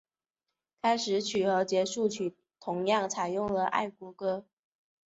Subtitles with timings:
[0.81, 4.47] 开始曲和结束曲同样采用了爱国歌。